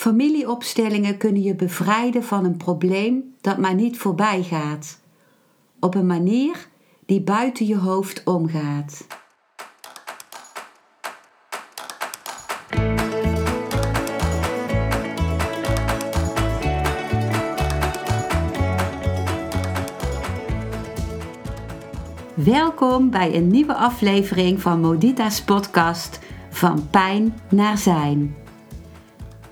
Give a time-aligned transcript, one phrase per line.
[0.00, 5.00] Familieopstellingen kunnen je bevrijden van een probleem dat maar niet voorbij gaat.
[5.80, 6.68] Op een manier
[7.06, 9.06] die buiten je hoofd omgaat.
[22.34, 26.18] Welkom bij een nieuwe aflevering van Modita's podcast
[26.50, 28.39] Van Pijn naar Zijn.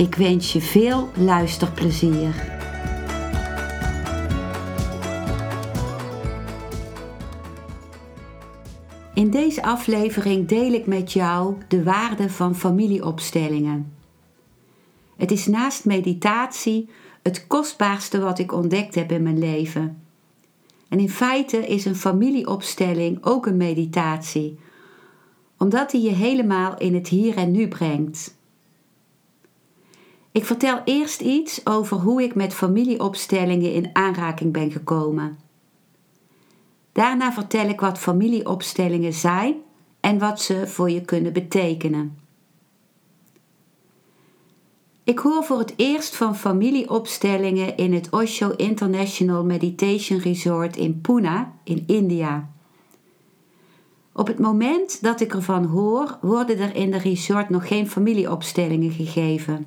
[0.00, 2.34] Ik wens je veel luisterplezier.
[9.14, 13.92] In deze aflevering deel ik met jou de waarde van familieopstellingen.
[15.16, 16.88] Het is naast meditatie
[17.22, 20.02] het kostbaarste wat ik ontdekt heb in mijn leven.
[20.88, 24.58] En in feite is een familieopstelling ook een meditatie,
[25.58, 28.38] omdat die je helemaal in het hier en nu brengt.
[30.32, 35.38] Ik vertel eerst iets over hoe ik met familieopstellingen in aanraking ben gekomen.
[36.92, 39.54] Daarna vertel ik wat familieopstellingen zijn
[40.00, 42.18] en wat ze voor je kunnen betekenen.
[45.04, 51.46] Ik hoor voor het eerst van familieopstellingen in het Osho International Meditation Resort in Pune
[51.64, 52.50] in India.
[54.12, 58.90] Op het moment dat ik ervan hoor, worden er in de resort nog geen familieopstellingen
[58.90, 59.66] gegeven.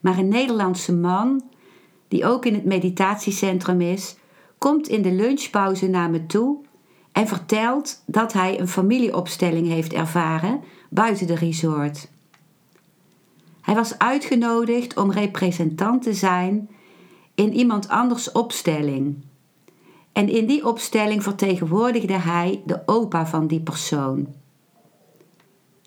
[0.00, 1.42] Maar een Nederlandse man,
[2.08, 4.16] die ook in het meditatiecentrum is,
[4.58, 6.58] komt in de lunchpauze naar me toe
[7.12, 10.60] en vertelt dat hij een familieopstelling heeft ervaren
[10.90, 12.08] buiten de resort.
[13.60, 16.68] Hij was uitgenodigd om representant te zijn
[17.34, 19.24] in iemand anders opstelling.
[20.12, 24.34] En in die opstelling vertegenwoordigde hij de opa van die persoon.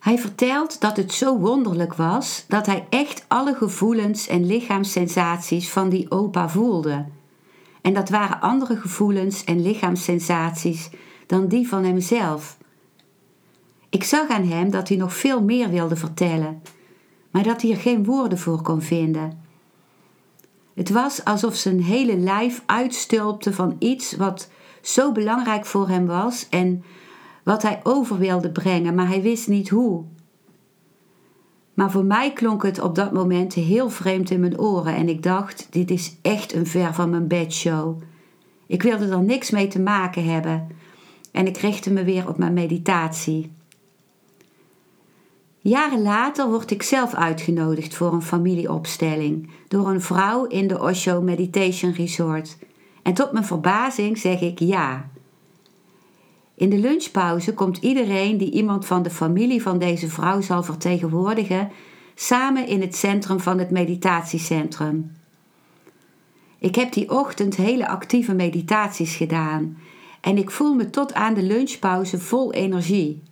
[0.01, 5.89] Hij vertelt dat het zo wonderlijk was dat hij echt alle gevoelens en lichaamssensaties van
[5.89, 7.06] die opa voelde.
[7.81, 10.90] En dat waren andere gevoelens en lichaamssensaties
[11.25, 12.57] dan die van hemzelf.
[13.90, 16.61] Ik zag aan hem dat hij nog veel meer wilde vertellen,
[17.31, 19.44] maar dat hij er geen woorden voor kon vinden.
[20.73, 24.50] Het was alsof zijn hele lijf uitstulpte van iets wat
[24.81, 26.84] zo belangrijk voor hem was en
[27.44, 30.03] wat hij over wilde brengen, maar hij wist niet hoe.
[31.74, 35.24] Maar voor mij klonk het op dat moment heel vreemd in mijn oren en ik
[35.24, 38.02] dacht: dit is echt een ver van mijn bedshow.
[38.68, 40.68] Ik wilde er niks mee te maken hebben
[41.31, 43.52] en ik richtte me weer op mijn meditatie.
[45.63, 51.22] Jaren later word ik zelf uitgenodigd voor een familieopstelling door een vrouw in de Osho
[51.22, 52.58] Meditation Resort.
[53.03, 55.09] En tot mijn verbazing zeg ik ja.
[56.61, 61.69] In de lunchpauze komt iedereen die iemand van de familie van deze vrouw zal vertegenwoordigen
[62.16, 65.11] samen in het centrum van het meditatiecentrum.
[66.57, 69.77] Ik heb die ochtend hele actieve meditaties gedaan
[70.19, 73.23] en ik voel me tot aan de lunchpauze vol energie.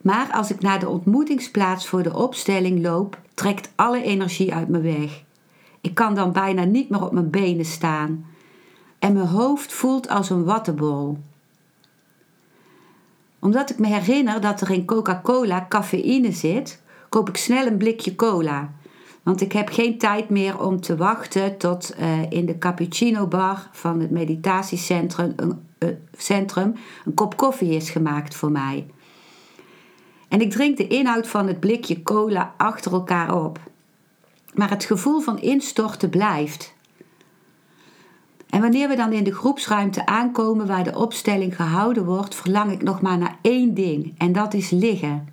[0.00, 4.80] Maar als ik naar de ontmoetingsplaats voor de opstelling loop, trekt alle energie uit me
[4.80, 5.22] weg.
[5.80, 8.26] Ik kan dan bijna niet meer op mijn benen staan
[8.98, 11.18] en mijn hoofd voelt als een wattebol
[13.44, 18.14] omdat ik me herinner dat er in Coca-Cola cafeïne zit, koop ik snel een blikje
[18.14, 18.72] cola.
[19.22, 23.68] Want ik heb geen tijd meer om te wachten tot uh, in de cappuccino bar
[23.72, 26.74] van het meditatiecentrum een, uh, centrum,
[27.04, 28.86] een kop koffie is gemaakt voor mij.
[30.28, 33.58] En ik drink de inhoud van het blikje cola achter elkaar op.
[34.54, 36.73] Maar het gevoel van instorten blijft.
[38.54, 42.82] En wanneer we dan in de groepsruimte aankomen waar de opstelling gehouden wordt, verlang ik
[42.82, 45.28] nog maar naar één ding en dat is liggen.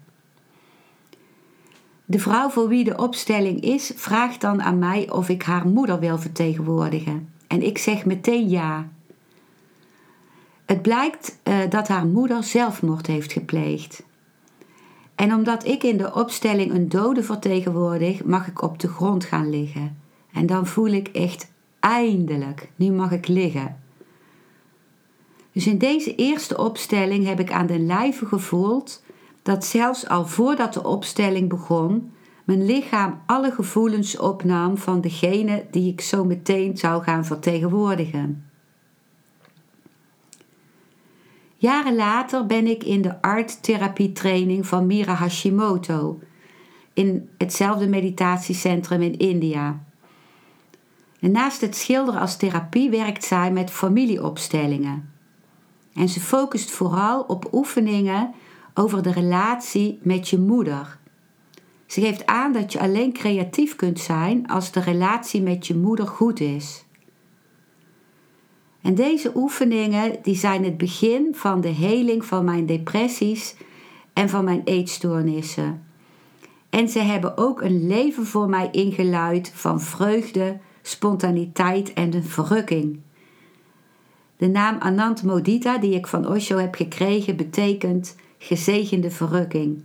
[2.05, 5.99] De vrouw voor wie de opstelling is, vraagt dan aan mij of ik haar moeder
[5.99, 7.29] wil vertegenwoordigen.
[7.47, 8.87] En ik zeg meteen ja.
[10.65, 14.03] Het blijkt uh, dat haar moeder zelfmoord heeft gepleegd.
[15.15, 19.49] En omdat ik in de opstelling een dode vertegenwoordig, mag ik op de grond gaan
[19.49, 19.97] liggen.
[20.33, 21.50] En dan voel ik echt
[21.81, 23.79] eindelijk, nu mag ik liggen.
[25.51, 29.03] Dus in deze eerste opstelling heb ik aan den lijve gevoeld
[29.41, 32.11] dat zelfs al voordat de opstelling begon,
[32.43, 38.45] mijn lichaam alle gevoelens opnam van degene die ik zo meteen zou gaan vertegenwoordigen.
[41.55, 46.19] Jaren later ben ik in de art-therapie-training van Mira Hashimoto
[46.93, 49.83] in hetzelfde meditatiecentrum in India.
[51.21, 55.11] En naast het schilderen als therapie werkt zij met familieopstellingen.
[55.93, 58.33] En ze focust vooral op oefeningen
[58.73, 60.99] over de relatie met je moeder.
[61.85, 66.07] Ze geeft aan dat je alleen creatief kunt zijn als de relatie met je moeder
[66.07, 66.85] goed is.
[68.81, 73.55] En deze oefeningen die zijn het begin van de heling van mijn depressies
[74.13, 75.83] en van mijn eetstoornissen.
[76.69, 82.99] En ze hebben ook een leven voor mij ingeluid van vreugde, spontaniteit en een verrukking.
[84.37, 89.81] De naam Anant Modita, die ik van Osho heb gekregen, betekent gezegende verrukking.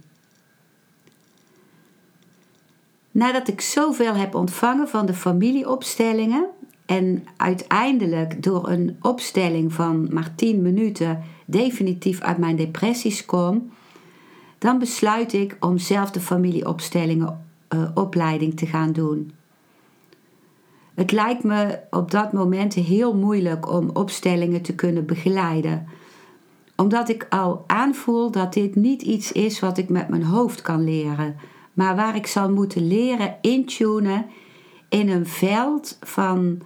[3.10, 6.46] Nadat ik zoveel heb ontvangen van de familieopstellingen
[6.86, 13.70] en uiteindelijk door een opstelling van maar 10 minuten definitief uit mijn depressies kom,
[14.58, 17.44] dan besluit ik om zelf de familieopstellingen
[17.74, 19.32] uh, opleiding te gaan doen.
[20.96, 25.86] Het lijkt me op dat moment heel moeilijk om opstellingen te kunnen begeleiden,
[26.76, 30.84] omdat ik al aanvoel dat dit niet iets is wat ik met mijn hoofd kan
[30.84, 31.36] leren,
[31.72, 34.26] maar waar ik zal moeten leren intunen
[34.88, 36.58] in een veld van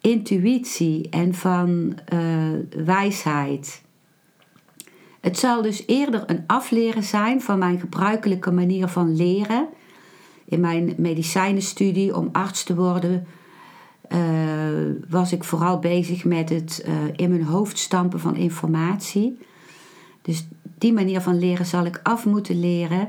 [0.00, 3.82] intuïtie en van uh, wijsheid.
[5.20, 9.68] Het zal dus eerder een afleren zijn van mijn gebruikelijke manier van leren.
[10.44, 13.26] In mijn medicijnenstudie om arts te worden
[14.08, 14.18] uh,
[15.08, 19.38] was ik vooral bezig met het uh, in mijn hoofd stampen van informatie.
[20.22, 20.46] Dus
[20.78, 23.08] die manier van leren zal ik af moeten leren.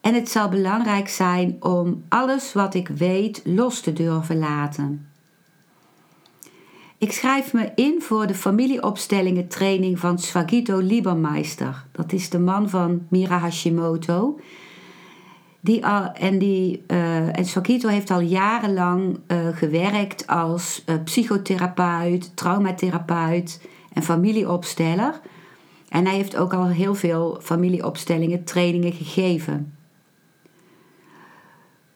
[0.00, 5.10] En het zal belangrijk zijn om alles wat ik weet los te durven laten.
[6.98, 11.84] Ik schrijf me in voor de familieopstellingen training van Swagito Liebermeister.
[11.92, 14.40] Dat is de man van Mira Hashimoto.
[15.60, 22.36] Die al, en, die, uh, en Swagito heeft al jarenlang uh, gewerkt als uh, psychotherapeut,
[22.36, 25.20] traumatherapeut en familieopsteller.
[25.88, 29.74] En hij heeft ook al heel veel familieopstellingen, trainingen gegeven.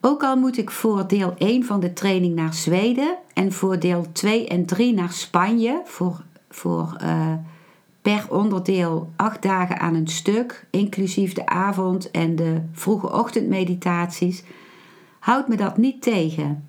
[0.00, 4.06] Ook al moet ik voor deel 1 van de training naar Zweden en voor deel
[4.12, 6.96] 2 en 3 naar Spanje voor, voor
[8.05, 14.43] per onderdeel acht dagen aan een stuk, inclusief de avond- en de vroege ochtendmeditaties,
[15.19, 16.69] houdt me dat niet tegen.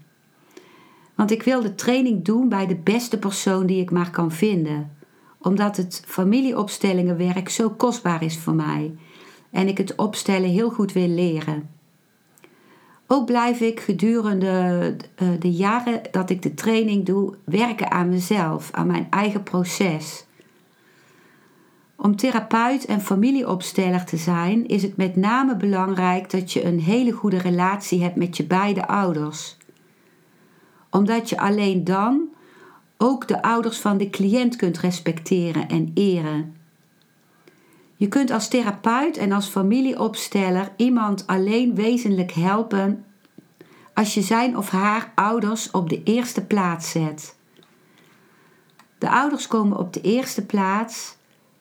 [1.15, 4.91] Want ik wil de training doen bij de beste persoon die ik maar kan vinden,
[5.37, 8.93] omdat het familieopstellingenwerk zo kostbaar is voor mij
[9.51, 11.69] en ik het opstellen heel goed wil leren.
[13.07, 18.71] Ook blijf ik gedurende eh, de jaren dat ik de training doe werken aan mezelf,
[18.71, 20.25] aan mijn eigen proces.
[21.95, 27.11] Om therapeut en familieopsteller te zijn, is het met name belangrijk dat je een hele
[27.11, 29.57] goede relatie hebt met je beide ouders.
[30.89, 32.29] Omdat je alleen dan
[32.97, 36.55] ook de ouders van de cliënt kunt respecteren en eren.
[37.95, 43.05] Je kunt als therapeut en als familieopsteller iemand alleen wezenlijk helpen
[43.93, 47.35] als je zijn of haar ouders op de eerste plaats zet.
[48.97, 51.14] De ouders komen op de eerste plaats,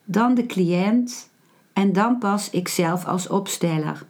[0.05, 1.31] dan de cliënt
[1.73, 4.05] en dan pas ikzelf als opsteller.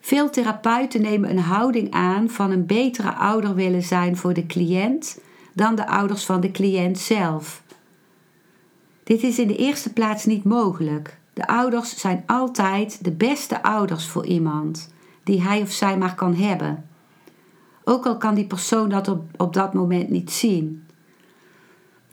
[0.00, 5.20] Veel therapeuten nemen een houding aan van een betere ouder willen zijn voor de cliënt
[5.52, 7.62] dan de ouders van de cliënt zelf.
[9.04, 11.18] Dit is in de eerste plaats niet mogelijk.
[11.32, 14.92] De ouders zijn altijd de beste ouders voor iemand
[15.24, 16.88] die hij of zij maar kan hebben.
[17.84, 20.86] Ook al kan die persoon dat op, op dat moment niet zien.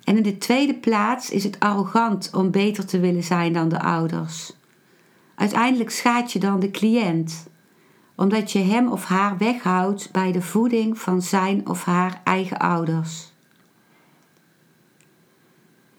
[0.04, 3.82] En in de tweede plaats is het arrogant om beter te willen zijn dan de
[3.82, 4.58] ouders.
[5.36, 7.48] Uiteindelijk schaadt je dan de cliënt,
[8.16, 13.32] omdat je hem of haar weghoudt bij de voeding van zijn of haar eigen ouders.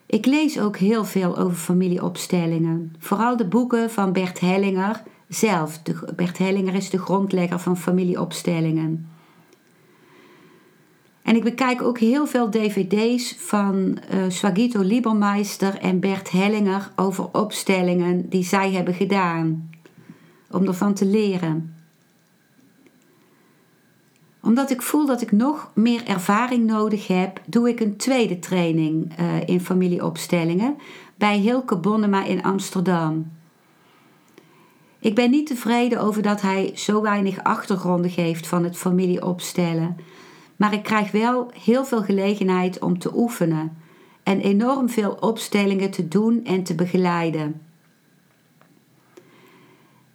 [0.06, 5.82] Ik lees ook heel veel over familieopstellingen, vooral de boeken van Bert Hellinger zelf.
[6.16, 9.09] Bert Hellinger is de grondlegger van familieopstellingen.
[11.22, 17.28] En ik bekijk ook heel veel dvd's van uh, Swagito Liebermeister en Bert Hellinger over
[17.32, 19.70] opstellingen die zij hebben gedaan.
[20.50, 21.74] Om ervan te leren
[24.42, 29.12] omdat ik voel dat ik nog meer ervaring nodig heb, doe ik een tweede training
[29.20, 30.76] uh, in familieopstellingen
[31.16, 33.30] bij Hilke Bonnema in Amsterdam.
[34.98, 39.96] Ik ben niet tevreden over dat hij zo weinig achtergronden geeft van het familieopstellen,
[40.60, 43.76] maar ik krijg wel heel veel gelegenheid om te oefenen
[44.22, 47.60] en enorm veel opstellingen te doen en te begeleiden.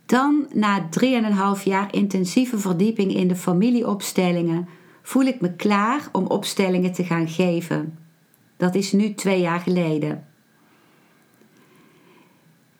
[0.06, 0.90] Dan, na
[1.58, 4.68] 3,5 jaar intensieve verdieping in de familieopstellingen,
[5.02, 7.98] voel ik me klaar om opstellingen te gaan geven.
[8.58, 10.26] Dat is nu twee jaar geleden.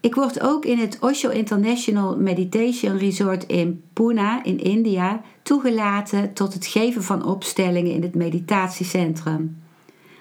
[0.06, 6.54] Ik word ook in het Osho International Meditation Resort in Pune in India toegelaten tot
[6.54, 9.64] het geven van opstellingen in het meditatiecentrum.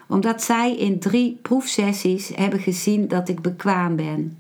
[0.08, 4.38] Omdat zij in drie proefsessies hebben gezien dat ik bekwaam ben.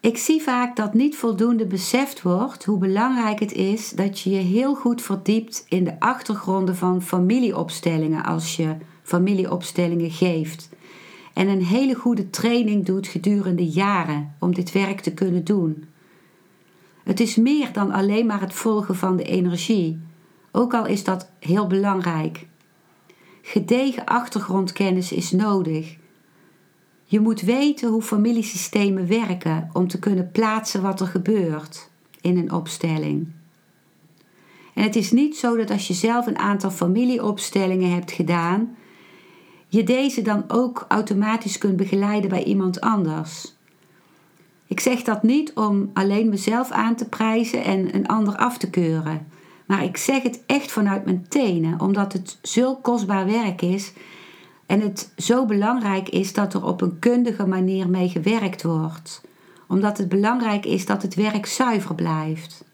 [0.00, 4.36] Ik zie vaak dat niet voldoende beseft wordt hoe belangrijk het is dat je je
[4.36, 10.72] heel goed verdiept in de achtergronden van familieopstellingen als je familieopstellingen geeft.
[11.34, 15.84] En een hele goede training doet gedurende jaren om dit werk te kunnen doen.
[17.04, 20.00] Het is meer dan alleen maar het volgen van de energie,
[20.52, 22.46] ook al is dat heel belangrijk.
[23.42, 25.96] Gedegen achtergrondkennis is nodig
[27.14, 32.52] je moet weten hoe familiesystemen werken om te kunnen plaatsen wat er gebeurt in een
[32.52, 33.28] opstelling.
[34.74, 38.76] En het is niet zo dat als je zelf een aantal familieopstellingen hebt gedaan,
[39.74, 43.54] je deze dan ook automatisch kunt begeleiden bij iemand anders.
[44.66, 48.70] Ik zeg dat niet om alleen mezelf aan te prijzen en een ander af te
[48.70, 49.26] keuren.
[49.66, 53.92] Maar ik zeg het echt vanuit mijn tenen, omdat het zulk kostbaar werk is
[54.66, 59.22] en het zo belangrijk is dat er op een kundige manier mee gewerkt wordt,
[59.68, 62.64] omdat het belangrijk is dat het werk zuiver blijft.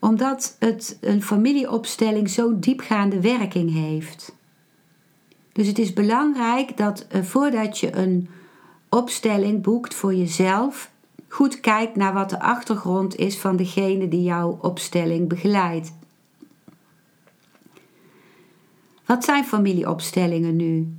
[0.00, 4.34] Omdat het een familieopstelling zo'n diepgaande werking heeft.
[5.52, 8.28] Dus het is belangrijk dat uh, voordat je een
[8.88, 10.90] opstelling boekt voor jezelf,
[11.28, 15.92] goed kijkt naar wat de achtergrond is van degene die jouw opstelling begeleidt.
[19.06, 20.94] Wat zijn familieopstellingen nu?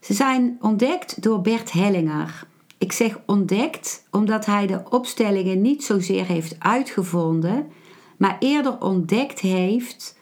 [0.00, 2.46] Ze zijn ontdekt door Bert Hellinger.
[2.80, 7.72] Ik zeg ontdekt omdat hij de opstellingen niet zozeer heeft uitgevonden,
[8.16, 10.18] maar eerder ontdekt heeft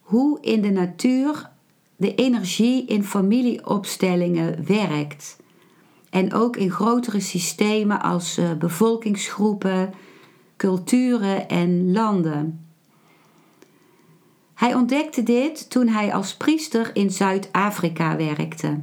[0.00, 1.50] hoe in de natuur
[1.96, 5.36] de energie in familieopstellingen werkt.
[6.10, 9.94] En ook in grotere systemen als eh, bevolkingsgroepen,
[10.56, 12.66] culturen en landen.
[14.54, 18.80] Hij ontdekte dit toen hij als priester in Zuid-Afrika werkte.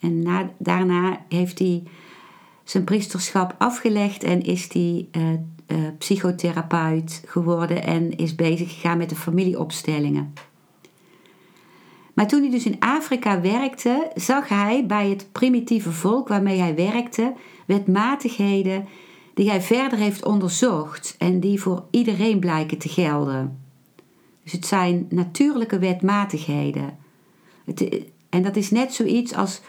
[0.00, 1.82] En na, daarna heeft hij
[2.64, 5.28] zijn priesterschap afgelegd en is hij uh,
[5.66, 10.32] uh, psychotherapeut geworden en is bezig gegaan met de familieopstellingen.
[12.14, 16.74] Maar toen hij dus in Afrika werkte, zag hij bij het primitieve volk waarmee hij
[16.74, 17.32] werkte
[17.66, 18.86] wetmatigheden
[19.34, 23.58] die hij verder heeft onderzocht en die voor iedereen blijken te gelden.
[24.42, 26.98] Dus het zijn natuurlijke wetmatigheden.
[27.64, 29.60] Het, en dat is net zoiets als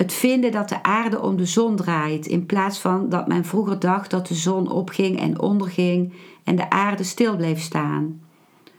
[0.00, 3.78] het vinden dat de aarde om de zon draait, in plaats van dat men vroeger
[3.78, 6.12] dacht dat de zon opging en onderging
[6.44, 8.20] en de aarde stil bleef staan.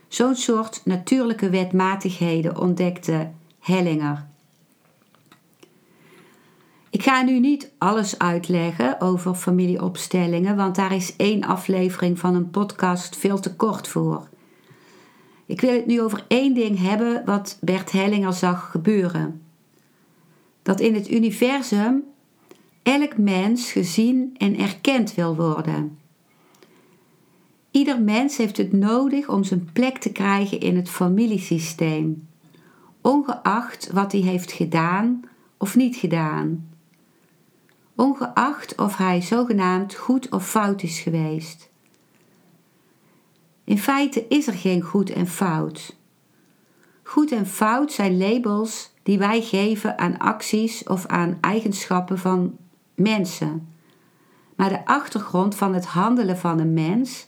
[0.08, 4.26] Zo'n soort natuurlijke wetmatigheden ontdekte Hellinger.
[6.90, 12.50] Ik ga nu niet alles uitleggen over familieopstellingen, want daar is één aflevering van een
[12.50, 14.28] podcast veel te kort voor.
[15.46, 19.41] Ik wil het nu over één ding hebben wat Bert Hellinger zag gebeuren.
[20.62, 22.04] Dat in het universum
[22.84, 26.00] elk mens gezien en erkend wil worden.
[27.72, 32.28] Ieder mens heeft het nodig om zijn plek te krijgen in het familiesysteem,
[33.02, 35.22] ongeacht wat hij heeft gedaan
[35.58, 36.70] of niet gedaan.
[37.96, 41.70] Ongeacht of hij zogenaamd goed of fout is geweest.
[43.64, 45.98] In feite is er geen goed en fout.
[47.04, 52.58] Goed en fout zijn labels die wij geven aan acties of aan eigenschappen van
[52.96, 53.68] mensen.
[54.56, 57.28] Maar de achtergrond van het handelen van een mens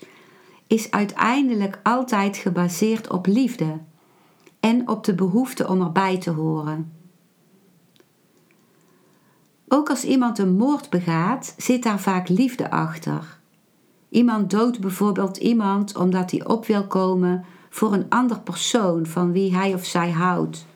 [0.67, 3.79] is uiteindelijk altijd gebaseerd op liefde
[4.59, 6.93] en op de behoefte om erbij te horen.
[9.67, 13.39] Ook als iemand een moord begaat, zit daar vaak liefde achter.
[14.09, 19.55] Iemand doodt bijvoorbeeld iemand omdat hij op wil komen voor een ander persoon van wie
[19.55, 20.71] hij of zij houdt.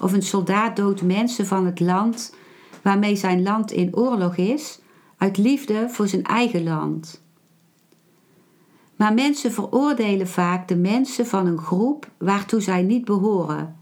[0.00, 2.34] Of een soldaat doodt mensen van het land
[2.82, 4.80] waarmee zijn land in oorlog is,
[5.16, 7.22] uit liefde voor zijn eigen land.
[8.96, 13.76] Maar mensen veroordelen vaak de mensen van een groep waartoe zij niet behoren,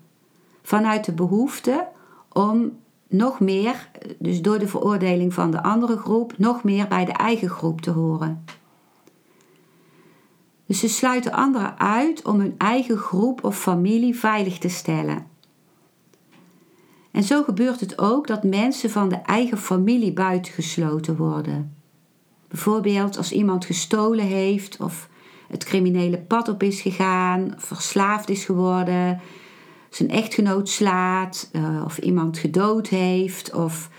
[0.62, 1.88] vanuit de behoefte
[2.32, 2.72] om
[3.08, 7.48] nog meer, dus door de veroordeling van de andere groep, nog meer bij de eigen
[7.48, 8.44] groep te horen.
[10.66, 15.26] Dus ze sluiten anderen uit om hun eigen groep of familie veilig te stellen.
[17.12, 21.76] En zo gebeurt het ook dat mensen van de eigen familie buitengesloten worden.
[22.48, 25.08] Bijvoorbeeld als iemand gestolen heeft of
[25.48, 29.20] het criminele pad op is gegaan, verslaafd is geworden,
[29.90, 33.90] zijn echtgenoot slaat, uh, of iemand gedood heeft, of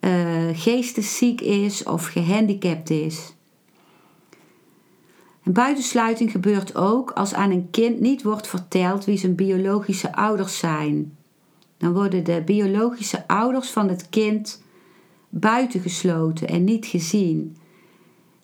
[0.00, 3.34] uh, geestesziek is of gehandicapt is.
[5.42, 10.58] En buitensluiting gebeurt ook als aan een kind niet wordt verteld wie zijn biologische ouders
[10.58, 11.16] zijn.
[11.82, 14.62] Dan worden de biologische ouders van het kind
[15.28, 17.56] buitengesloten en niet gezien.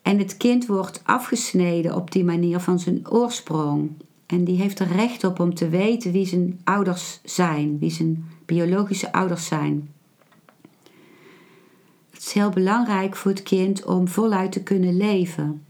[0.01, 3.91] En het kind wordt afgesneden op die manier van zijn oorsprong.
[4.25, 8.27] En die heeft er recht op om te weten wie zijn ouders zijn, wie zijn
[8.45, 9.89] biologische ouders zijn.
[12.09, 15.63] Het is heel belangrijk voor het kind om voluit te kunnen leven.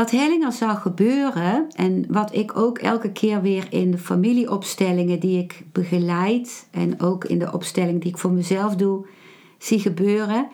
[0.00, 5.38] Wat Hellinger zag gebeuren en wat ik ook elke keer weer in de familieopstellingen die
[5.38, 9.06] ik begeleid en ook in de opstelling die ik voor mezelf doe,
[9.58, 10.48] zie gebeuren,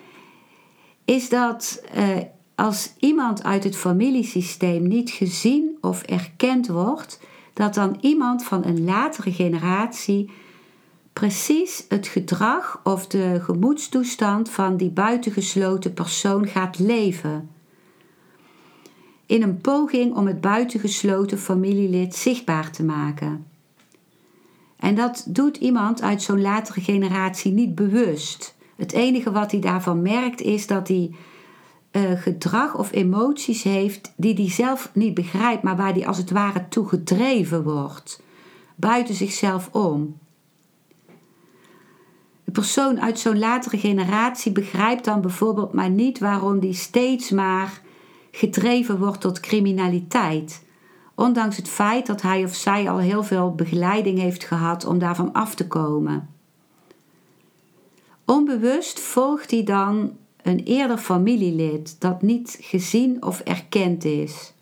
[1.04, 2.08] is dat eh,
[2.54, 7.20] als iemand uit het familiesysteem niet gezien of erkend wordt,
[7.52, 10.30] dat dan iemand van een latere generatie
[11.12, 17.55] precies het gedrag of de gemoedstoestand van die buitengesloten persoon gaat leven.
[19.26, 23.46] In een poging om het buitengesloten familielid zichtbaar te maken.
[24.76, 28.54] En dat doet iemand uit zo'n latere generatie niet bewust.
[28.76, 31.10] Het enige wat hij daarvan merkt is dat hij
[31.92, 36.30] uh, gedrag of emoties heeft die hij zelf niet begrijpt, maar waar hij als het
[36.30, 38.22] ware toe gedreven wordt,
[38.74, 40.18] buiten zichzelf om.
[42.44, 47.82] De persoon uit zo'n latere generatie begrijpt dan bijvoorbeeld maar niet waarom die steeds maar
[48.36, 50.64] gedreven wordt tot criminaliteit.
[51.14, 55.32] Ondanks het feit dat hij of zij al heel veel begeleiding heeft gehad om daarvan
[55.32, 56.28] af te komen.
[58.24, 64.52] Onbewust volgt hij dan een eerder familielid dat niet gezien of erkend is.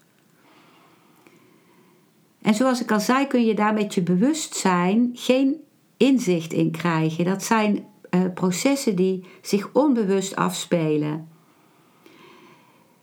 [2.43, 5.57] En zoals ik al zei, kun je daar met je bewustzijn geen
[5.97, 7.25] inzicht in krijgen.
[7.25, 11.34] Dat zijn uh, processen die zich onbewust afspelen.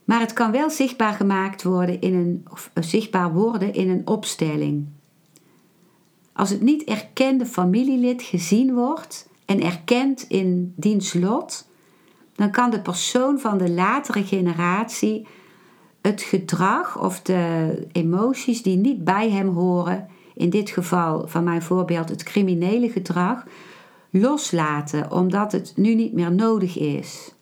[0.04, 4.06] Maar het kan wel zichtbaar gemaakt worden in een, of uh, zichtbaar worden in een
[4.06, 4.86] opstelling.
[6.32, 11.68] Als het niet erkende familielid gezien wordt en erkend in diens lot,
[12.34, 15.26] dan kan de persoon van de latere generatie
[16.00, 21.62] het gedrag of de emoties die niet bij hem horen, in dit geval van mijn
[21.62, 23.46] voorbeeld het criminele gedrag,
[24.10, 27.34] loslaten omdat het nu niet meer nodig is.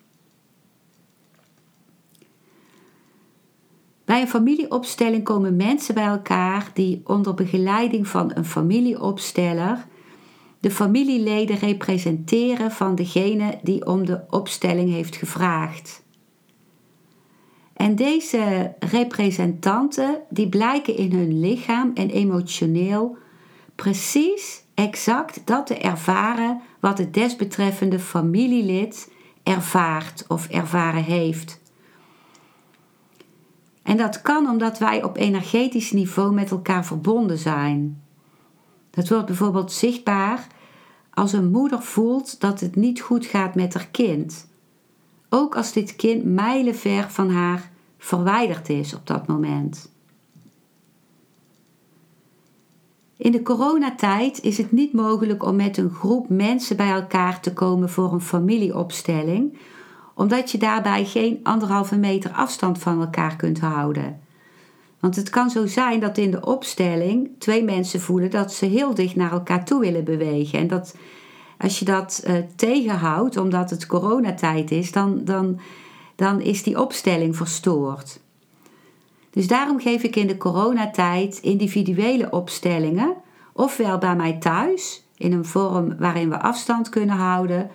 [4.11, 9.87] Bij een familieopstelling komen mensen bij elkaar die onder begeleiding van een familieopsteller
[10.61, 16.03] de familieleden representeren van degene die om de opstelling heeft gevraagd.
[17.73, 23.16] En deze representanten die blijken in hun lichaam en emotioneel
[23.75, 31.60] precies exact dat te ervaren wat het desbetreffende familielid ervaart of ervaren heeft.
[33.90, 38.03] En dat kan omdat wij op energetisch niveau met elkaar verbonden zijn.
[38.90, 40.46] Dat wordt bijvoorbeeld zichtbaar
[41.11, 44.48] als een moeder voelt dat het niet goed gaat met haar kind.
[45.29, 49.92] Ook als dit kind mijlenver van haar verwijderd is op dat moment.
[53.16, 57.53] In de coronatijd is het niet mogelijk om met een groep mensen bij elkaar te
[57.53, 59.59] komen voor een familieopstelling,
[60.20, 64.20] omdat je daarbij geen anderhalve meter afstand van elkaar kunt houden.
[64.98, 68.94] Want het kan zo zijn dat in de opstelling twee mensen voelen dat ze heel
[68.94, 70.59] dicht naar elkaar toe willen bewegen.
[70.59, 70.96] En dat
[71.59, 75.61] als je dat uh, tegenhoudt, omdat het coronatijd is, dan, dan,
[76.16, 78.20] dan is die opstelling verstoord.
[79.30, 83.14] Dus daarom geef ik in de coronatijd individuele opstellingen,
[83.52, 87.70] ofwel bij mij thuis, in een vorm waarin we afstand kunnen houden,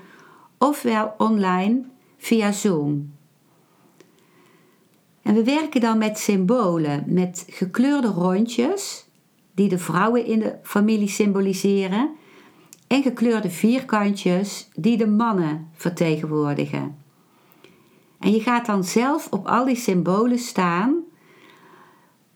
[0.57, 1.93] ofwel online
[2.25, 3.13] via Zoom.
[5.21, 9.07] En we werken dan met symbolen, met gekleurde rondjes,
[9.53, 12.15] die de vrouwen in de familie symboliseren,
[12.87, 16.97] en gekleurde vierkantjes die de mannen vertegenwoordigen.
[18.19, 21.03] En je gaat dan zelf op al die symbolen staan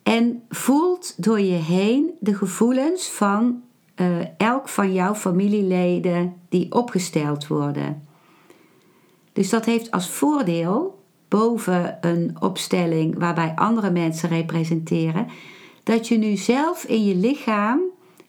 [0.03, 3.63] en voelt door je heen de gevoelens van
[3.95, 8.08] eh, elk van jouw familieleden die opgesteld worden.
[9.39, 15.27] Dus dat heeft als voordeel, boven een opstelling waarbij andere mensen representeren,
[15.83, 17.81] dat je nu zelf in je lichaam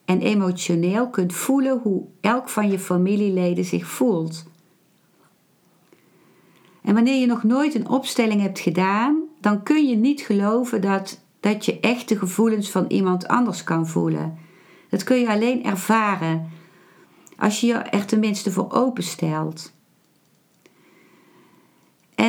[0.04, 4.44] en emotioneel kunt voelen hoe elk van je familieleden zich voelt.
[6.82, 11.20] En wanneer je nog nooit een opstelling hebt gedaan, dan kun je niet geloven dat,
[11.40, 14.38] dat je echt de gevoelens van iemand anders kan voelen.
[14.88, 16.50] Dat kun je alleen ervaren
[17.36, 19.78] als je je er tenminste voor openstelt.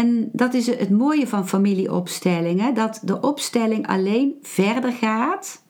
[0.02, 5.64] En dat is het mooie van familieopstellingen, dat de opstelling alleen verder gaat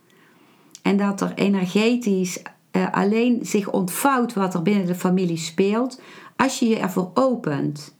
[0.81, 2.41] en dat er energetisch
[2.71, 6.01] uh, alleen zich ontvouwt wat er binnen de familie speelt
[6.35, 7.95] als je je ervoor opent.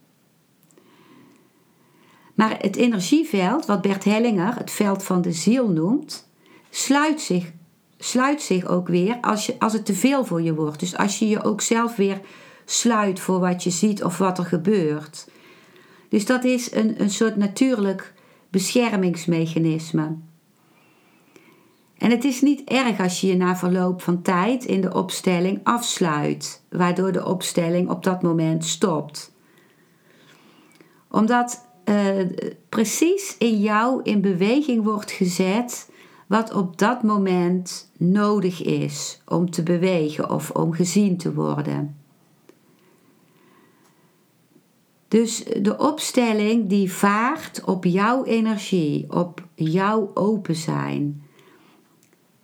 [2.34, 6.28] Maar het energieveld, wat Bert Hellinger het veld van de ziel noemt,
[6.70, 7.52] sluit zich,
[7.98, 10.80] sluit zich ook weer als, je, als het te veel voor je wordt.
[10.80, 12.20] Dus als je je ook zelf weer
[12.64, 15.26] sluit voor wat je ziet of wat er gebeurt.
[16.12, 18.14] Dus dat is een, een soort natuurlijk
[18.50, 20.16] beschermingsmechanisme.
[21.98, 25.60] En het is niet erg als je je na verloop van tijd in de opstelling
[25.62, 29.32] afsluit, waardoor de opstelling op dat moment stopt.
[31.10, 32.26] Omdat uh,
[32.68, 35.90] precies in jou in beweging wordt gezet
[36.26, 42.01] wat op dat moment nodig is om te bewegen of om gezien te worden.
[45.12, 51.22] Dus de opstelling die vaart op jouw energie, op jouw open zijn.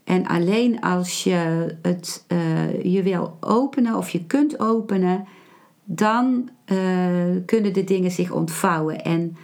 [0.04, 5.26] En alleen als je het uh, je wil openen of je kunt openen,
[5.85, 6.78] dan uh,
[7.46, 9.04] kunnen de dingen zich ontvouwen.
[9.04, 9.37] En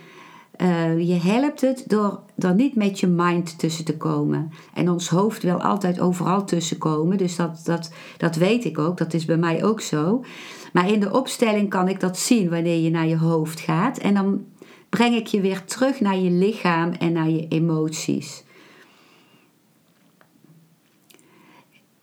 [0.56, 4.52] uh, je helpt het door er niet met je mind tussen te komen.
[4.74, 7.16] En ons hoofd wil altijd overal tussen komen.
[7.16, 8.98] Dus dat, dat, dat weet ik ook.
[8.98, 10.24] Dat is bij mij ook zo.
[10.72, 13.98] Maar in de opstelling kan ik dat zien wanneer je naar je hoofd gaat.
[13.98, 14.44] En dan
[14.88, 18.44] breng ik je weer terug naar je lichaam en naar je emoties.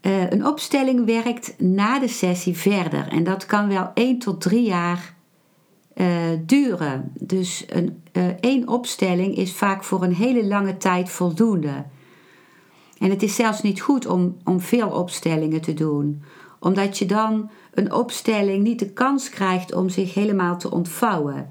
[0.01, 3.07] Uh, een opstelling werkt na de sessie verder.
[3.07, 5.15] En dat kan wel 1 tot 3 jaar
[6.45, 7.11] duren.
[7.19, 11.85] Dus een, uh, één opstelling is vaak voor een hele lange tijd voldoende.
[12.99, 16.23] En het is zelfs niet goed om, om veel opstellingen te doen,
[16.59, 21.49] omdat je dan een opstelling niet de kans krijgt om zich helemaal te ontvouwen.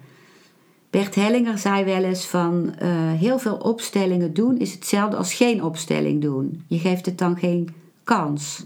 [0.90, 5.64] Bert Hellinger zei wel eens van uh, heel veel opstellingen doen is hetzelfde als geen
[5.64, 6.64] opstelling doen.
[6.66, 7.74] Je geeft het dan geen
[8.04, 8.64] kans.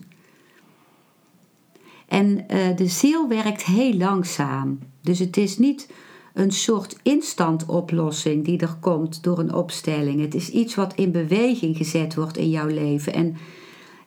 [2.09, 4.79] En uh, de ziel werkt heel langzaam.
[5.01, 5.89] Dus het is niet
[6.35, 10.21] een soort instant oplossing die er komt door een opstelling.
[10.21, 13.37] Het is iets wat in beweging gezet wordt in jouw leven en,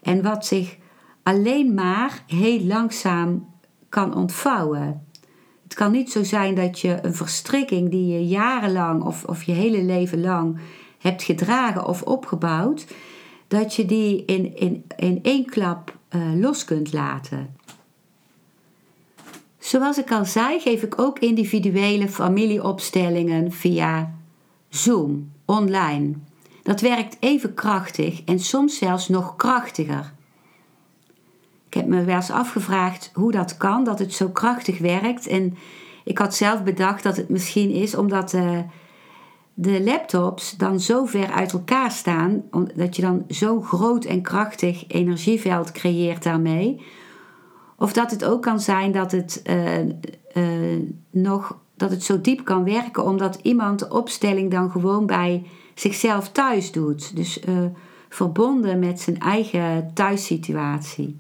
[0.01, 0.77] en wat zich
[1.23, 3.45] alleen maar heel langzaam
[3.89, 5.05] kan ontvouwen.
[5.63, 9.51] Het kan niet zo zijn dat je een verstrikking die je jarenlang of, of je
[9.51, 10.60] hele leven lang
[10.97, 12.88] hebt gedragen of opgebouwd,
[13.47, 17.55] dat je die in, in, in één klap uh, los kunt laten.
[19.67, 24.13] Zoals ik al zei, geef ik ook individuele familieopstellingen via
[24.69, 26.13] Zoom, online.
[26.63, 30.13] Dat werkt even krachtig en soms zelfs nog krachtiger.
[31.67, 35.27] Ik heb me wel eens afgevraagd hoe dat kan, dat het zo krachtig werkt.
[35.27, 35.58] En
[36.03, 38.63] ik had zelf bedacht dat het misschien is omdat de,
[39.53, 42.43] de laptops dan zo ver uit elkaar staan,
[42.75, 46.82] dat je dan zo'n groot en krachtig energieveld creëert daarmee
[47.78, 49.80] of dat het ook kan zijn dat het, uh,
[50.34, 55.44] uh, nog, dat het zo diep kan werken omdat iemand de opstelling dan gewoon bij
[55.76, 57.16] zichzelf thuis doet.
[57.16, 57.66] Dus uh,
[58.10, 61.18] verbonden met zijn eigen thuissituatie.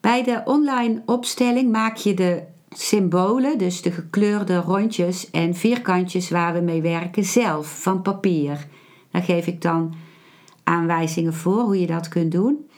[0.00, 6.52] Bij de online opstelling maak je de symbolen, dus de gekleurde rondjes en vierkantjes waar
[6.52, 8.66] we mee werken, zelf van papier.
[9.10, 9.94] Daar geef ik dan
[10.64, 12.69] aanwijzingen voor hoe je dat kunt doen.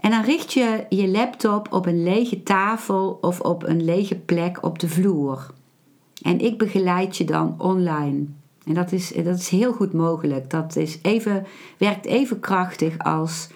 [0.00, 4.64] En dan richt je je laptop op een lege tafel of op een lege plek
[4.64, 5.50] op de vloer.
[6.22, 8.24] En ik begeleid je dan online.
[8.64, 10.50] En dat is, dat is heel goed mogelijk.
[10.50, 11.46] Dat is even,
[11.78, 13.48] werkt even krachtig als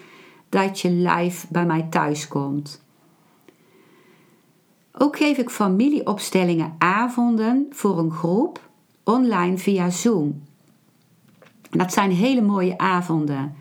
[0.49, 2.83] dat je live bij mij thuis komt.
[4.91, 8.69] Ook geef ik familieopstellingen avonden voor een groep
[9.03, 10.43] online via Zoom.
[11.69, 13.55] dat zijn hele mooie avonden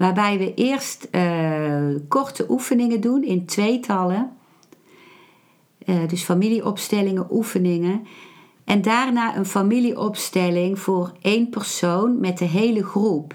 [0.00, 4.32] waarbij we eerst uh, korte oefeningen doen in tweetallen.
[5.86, 8.06] Uh, dus familieopstellingen, oefeningen.
[8.64, 13.34] En daarna een familieopstelling voor één persoon met de hele groep.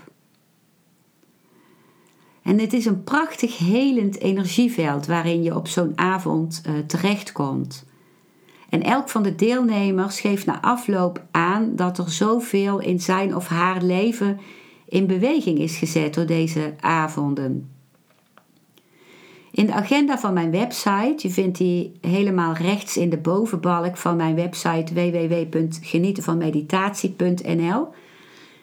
[2.44, 7.86] En het is een prachtig helend energieveld waarin je op zo'n avond uh, terechtkomt.
[8.70, 13.48] En elk van de deelnemers geeft na afloop aan dat er zoveel in zijn of
[13.48, 14.40] haar leven
[14.86, 17.70] in beweging is gezet door deze avonden.
[19.52, 24.16] In de agenda van mijn website, je vindt die helemaal rechts in de bovenbalk van
[24.16, 27.88] mijn website www.genietenvanmeditatie.nl.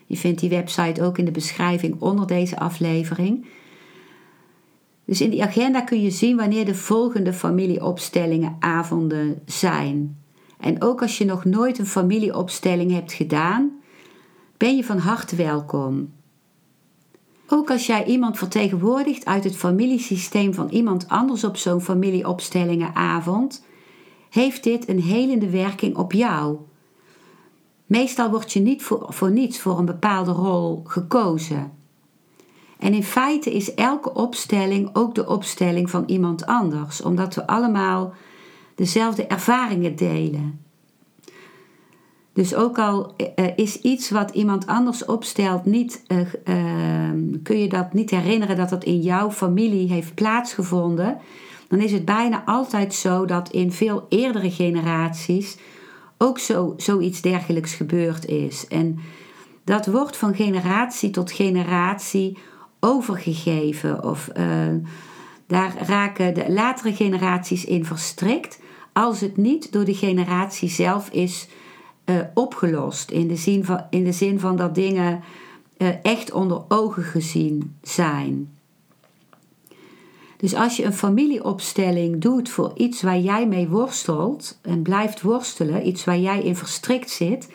[0.07, 3.47] Je vindt die website ook in de beschrijving onder deze aflevering.
[5.05, 10.17] Dus in die agenda kun je zien wanneer de volgende familieopstellingen avonden zijn.
[10.61, 13.82] En ook als je nog nooit een familieopstelling hebt gedaan,
[14.63, 16.13] ben je van harte welkom.
[17.49, 23.65] Ook als jij iemand vertegenwoordigt uit het familiesysteem van iemand anders op zo'n familieopstellingenavond,
[24.31, 26.57] heeft dit een helende werking op jou.
[27.87, 31.73] Meestal word je niet voor, voor niets voor een bepaalde rol gekozen.
[32.79, 38.15] En in feite is elke opstelling ook de opstelling van iemand anders, omdat we allemaal
[38.75, 40.62] dezelfde ervaringen delen.
[42.33, 46.27] Dus ook al uh, is iets wat iemand anders opstelt, niet, uh, uh,
[47.43, 51.19] kun je dat niet herinneren dat dat in jouw familie heeft plaatsgevonden,
[51.69, 55.57] dan is het bijna altijd zo dat in veel eerdere generaties
[56.19, 58.67] ook zo, zoiets dergelijks gebeurd is.
[58.69, 58.99] En
[59.65, 62.39] dat wordt van generatie tot generatie
[62.81, 64.31] overgegeven of
[65.47, 68.61] daar raken de latere generaties in verstrikt
[68.93, 71.49] als het niet door de generatie zelf is
[72.05, 73.11] uh, opgelost.
[73.11, 75.23] In de, zin van, in de zin van dat dingen
[75.79, 78.51] uh, echt onder ogen gezien zijn.
[80.37, 85.87] Dus als je een familieopstelling doet voor iets waar jij mee worstelt en blijft worstelen,
[85.87, 87.49] iets waar jij in verstrikt zit,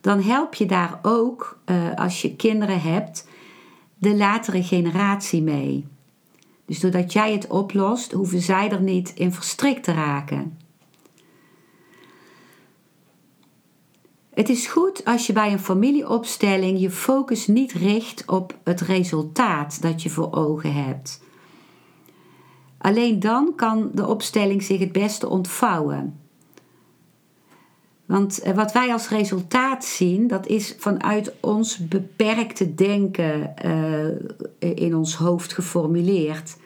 [0.00, 3.28] dan help je daar ook, uh, als je kinderen hebt,
[3.98, 5.86] de latere generatie mee.
[6.66, 10.58] Dus doordat jij het oplost, hoeven zij er niet in verstrikt te raken.
[14.34, 19.82] Het is goed als je bij een familieopstelling je focus niet richt op het resultaat
[19.82, 21.22] dat je voor ogen hebt.
[22.78, 26.20] Alleen dan kan de opstelling zich het beste ontvouwen.
[28.06, 34.96] Want eh, wat wij als resultaat zien, dat is vanuit ons beperkte denken uh, in
[34.96, 36.56] ons hoofd geformuleerd.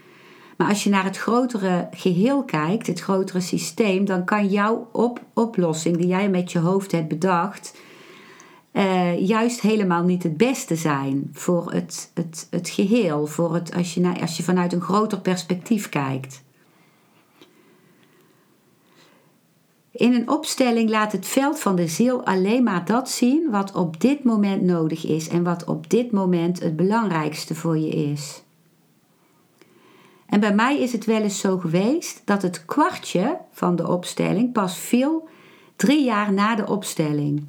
[0.57, 5.21] Maar als je naar het grotere geheel kijkt, het grotere systeem, dan kan jouw op
[5.35, 7.75] oplossing die jij met je hoofd hebt bedacht,
[8.73, 13.95] uh, juist helemaal niet het beste zijn voor het, het, het geheel, voor het, als,
[13.95, 16.45] je naar, als je vanuit een groter perspectief kijkt.
[19.91, 24.01] In een opstelling laat het veld van de ziel alleen maar dat zien wat op
[24.01, 28.43] dit moment nodig is en wat op dit moment het belangrijkste voor je is.
[30.27, 34.53] En bij mij is het wel eens zo geweest dat het kwartje van de opstelling
[34.53, 35.29] pas viel
[35.77, 37.45] drie jaar na de opstelling.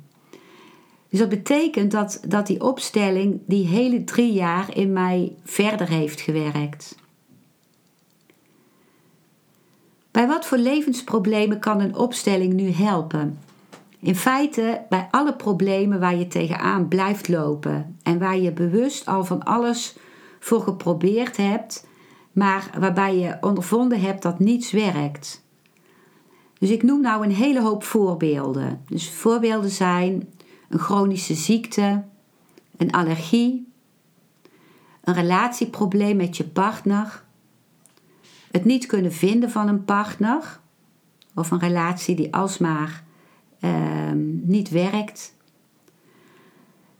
[1.09, 6.21] Dus dat betekent dat, dat die opstelling die hele drie jaar in mij verder heeft
[6.21, 6.95] gewerkt.
[10.11, 13.39] Bij wat voor levensproblemen kan een opstelling nu helpen?
[13.99, 19.25] In feite bij alle problemen waar je tegenaan blijft lopen en waar je bewust al
[19.25, 19.95] van alles
[20.39, 21.87] voor geprobeerd hebt,
[22.37, 25.43] maar waarbij je ondervonden hebt dat niets werkt.
[26.59, 28.83] Dus ik noem nou een hele hoop voorbeelden.
[28.87, 30.29] Dus voorbeelden zijn
[30.69, 32.03] een chronische ziekte,
[32.77, 33.71] een allergie,
[35.03, 37.23] een relatieprobleem met je partner,
[38.51, 40.59] het niet kunnen vinden van een partner
[41.35, 43.03] of een relatie die alsmaar
[43.59, 45.35] uh, niet werkt,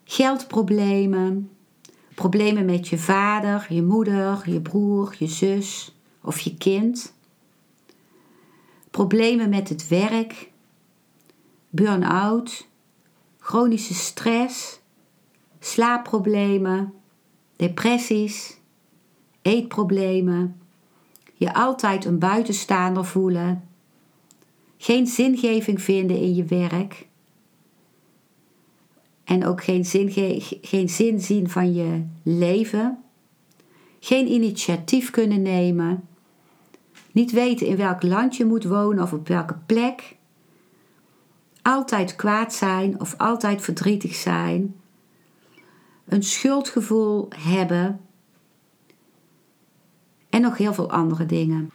[0.04, 1.50] geldproblemen,
[2.18, 7.14] problemen met je vader, je moeder, je broer, je zus of je kind,
[8.92, 10.52] problemen met het werk,
[11.70, 12.68] burn-out,
[13.40, 14.80] chronische stress,
[15.60, 16.94] slaapproblemen,
[17.56, 18.58] depressies,
[19.42, 20.62] eetproblemen,
[21.34, 23.68] je altijd een buitenstaander voelen,
[24.78, 27.08] geen zingeving vinden in je werk
[29.28, 30.12] en ook geen zin,
[30.62, 33.04] geen zin zien van je leven,
[34.00, 36.08] geen initiatief kunnen nemen,
[37.12, 40.16] niet weten in welk land je moet wonen of op welke plek,
[41.62, 44.76] altijd kwaad zijn of altijd verdrietig zijn,
[46.06, 48.00] een schuldgevoel hebben
[50.30, 51.72] en nog heel veel andere dingen.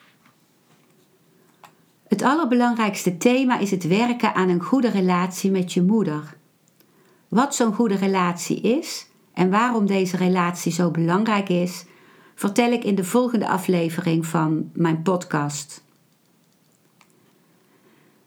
[2.08, 6.40] Het allerbelangrijkste thema is het werken aan een goede relatie met je moeder.
[7.32, 11.84] Wat zo'n goede relatie is en waarom deze relatie zo belangrijk is,
[12.34, 15.84] vertel ik in de volgende aflevering van mijn podcast.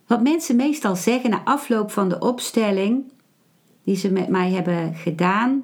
[0.07, 3.11] Wat mensen meestal zeggen na afloop van de opstelling
[3.83, 5.63] die ze met mij hebben gedaan,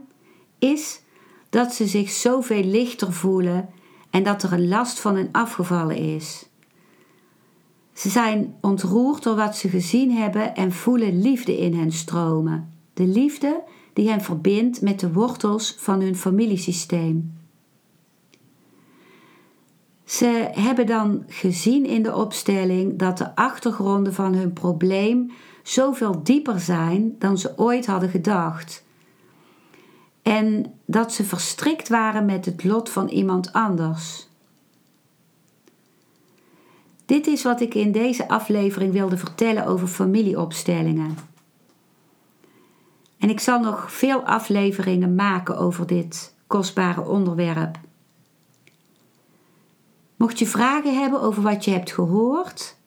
[0.59, 1.01] is
[1.49, 3.69] dat ze zich zoveel lichter voelen
[4.09, 6.45] en dat er een last van hen afgevallen is.
[7.93, 12.80] Ze zijn ontroerd door wat ze gezien hebben en voelen liefde in hen stromen.
[13.01, 17.37] De liefde die hen verbindt met de wortels van hun familiesysteem.
[20.05, 25.31] Ze hebben dan gezien in de opstelling dat de achtergronden van hun probleem
[25.63, 28.83] zoveel dieper zijn dan ze ooit hadden gedacht.
[30.21, 34.27] En dat ze verstrikt waren met het lot van iemand anders.
[37.05, 41.30] Dit is wat ik in deze aflevering wilde vertellen over familieopstellingen.
[43.21, 47.79] En ik zal nog veel afleveringen maken over dit kostbare onderwerp.
[50.15, 52.77] Mocht je vragen hebben over wat je hebt gehoord,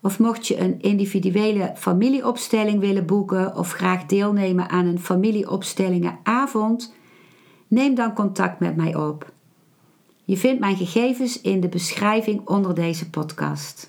[0.00, 6.94] of mocht je een individuele familieopstelling willen boeken of graag deelnemen aan een familieopstellingenavond,
[7.68, 9.32] neem dan contact met mij op.
[10.24, 13.88] Je vindt mijn gegevens in de beschrijving onder deze podcast.